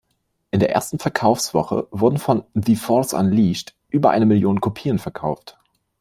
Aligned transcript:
In 0.49 0.59
der 0.59 0.71
ersten 0.71 0.97
Verkaufswoche 0.97 1.87
wurden 1.91 2.17
von 2.17 2.43
"The 2.55 2.75
Force 2.75 3.13
Unleashed" 3.13 3.75
über 3.91 4.09
eine 4.09 4.25
Million 4.25 4.59
Kopien 4.59 4.97
verkauft. 4.97 5.59